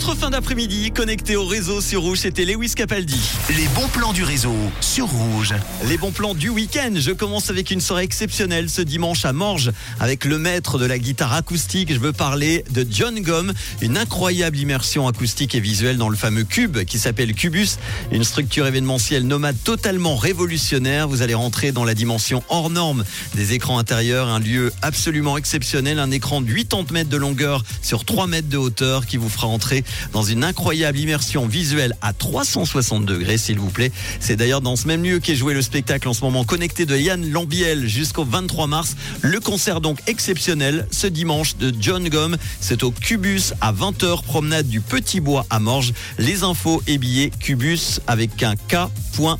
[0.00, 3.20] Votre fin d'après-midi connecté au réseau sur Rouge, c'était Lewis Capaldi.
[3.50, 5.54] Les bons plans du réseau sur Rouge.
[5.90, 6.92] Les bons plans du week-end.
[6.96, 10.98] Je commence avec une soirée exceptionnelle ce dimanche à Morges avec le maître de la
[10.98, 11.92] guitare acoustique.
[11.92, 13.52] Je veux parler de John Gom.
[13.82, 17.76] Une incroyable immersion acoustique et visuelle dans le fameux cube qui s'appelle Cubus.
[18.10, 21.08] Une structure événementielle nomade totalement révolutionnaire.
[21.08, 23.04] Vous allez rentrer dans la dimension hors norme
[23.34, 24.28] des écrans intérieurs.
[24.28, 25.98] Un lieu absolument exceptionnel.
[25.98, 29.46] Un écran de 80 mètres de longueur sur 3 mètres de hauteur qui vous fera
[29.46, 33.92] entrer dans une incroyable immersion visuelle à 360 degrés, s'il vous plaît.
[34.20, 36.96] C'est d'ailleurs dans ce même lieu qu'est joué le spectacle en ce moment connecté de
[36.96, 38.96] Yann Lambiel jusqu'au 23 mars.
[39.22, 42.36] Le concert donc exceptionnel ce dimanche de John Gom.
[42.60, 45.92] C'est au Cubus à 20h, promenade du Petit Bois à Morges.
[46.18, 48.88] Les infos et billets Cubus avec un K.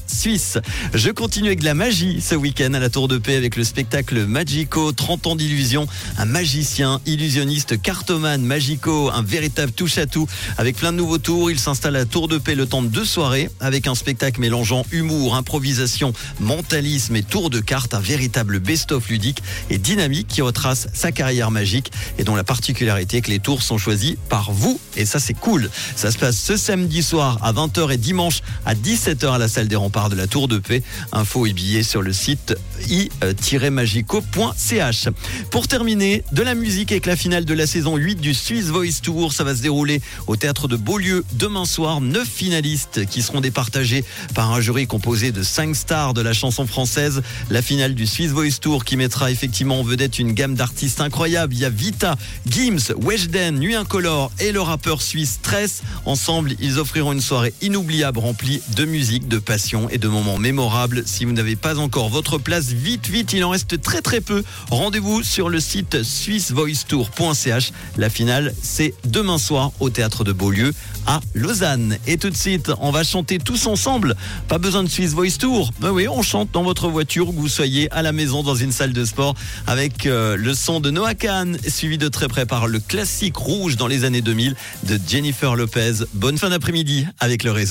[0.07, 0.59] Suisse.
[0.93, 3.65] Je continue avec de la magie ce week-end à la Tour de Paix avec le
[3.65, 5.87] spectacle Magico, 30 ans d'illusion,
[6.19, 10.27] un magicien, illusionniste, cartomane, Magico, un véritable touche-à-tout
[10.59, 11.51] avec plein de nouveaux tours.
[11.51, 14.85] Il s'installe à Tour de Paix le temps de deux soirées avec un spectacle mélangeant
[14.93, 20.89] humour, improvisation, mentalisme et tour de cartes, un véritable best-of ludique et dynamique qui retrace
[20.95, 24.81] sa carrière magique et dont la particularité est que les tours sont choisis par vous
[24.97, 25.71] et ça c'est cool.
[25.97, 29.69] Ça se passe ce samedi soir à 20h et dimanche à 17h à la salle
[29.69, 30.83] des remparts de la Tour de Paix.
[31.13, 32.55] Infos et billets sur le site
[32.89, 35.09] i-magico.ch.
[35.51, 39.01] Pour terminer, de la musique avec la finale de la saison 8 du Swiss Voice
[39.03, 39.33] Tour.
[39.33, 42.01] Ça va se dérouler au théâtre de Beaulieu demain soir.
[42.01, 44.05] Neuf finalistes qui seront départagés
[44.35, 47.23] par un jury composé de cinq stars de la chanson française.
[47.51, 51.55] La finale du Swiss Voice Tour qui mettra effectivement en vedette une gamme d'artistes incroyables.
[51.55, 55.83] Il y a Vita, Gims, Weshden, Nuit Incolore et le rappeur suisse Stress.
[56.05, 61.05] Ensemble, ils offriront une soirée inoubliable remplie de musique, de passion et de moments mémorables.
[61.07, 64.43] Si vous n'avez pas encore votre place, vite, vite, il en reste très très peu.
[64.71, 67.73] Rendez-vous sur le site swissvoicetour.ch.
[67.97, 70.73] La finale, c'est demain soir au théâtre de Beaulieu
[71.07, 71.97] à Lausanne.
[72.07, 74.17] Et tout de suite, on va chanter tous ensemble.
[74.49, 75.71] Pas besoin de Swiss Voice Tour.
[75.81, 78.73] Mais oui, on chante dans votre voiture, que vous soyez à la maison, dans une
[78.73, 79.35] salle de sport,
[79.67, 83.77] avec euh, le son de Noah Khan, suivi de très près par le classique rouge
[83.77, 84.55] dans les années 2000
[84.85, 86.05] de Jennifer Lopez.
[86.15, 87.69] Bonne fin d'après-midi avec le réseau.